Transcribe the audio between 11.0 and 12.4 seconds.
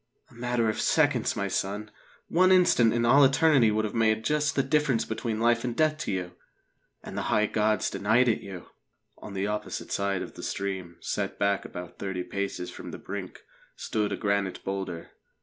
set back about thirty